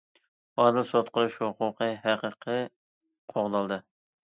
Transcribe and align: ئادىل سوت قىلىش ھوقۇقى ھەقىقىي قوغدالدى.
ئادىل 0.63 0.87
سوت 0.91 1.11
قىلىش 1.17 1.35
ھوقۇقى 1.43 1.91
ھەقىقىي 2.07 2.67
قوغدالدى. 3.37 3.83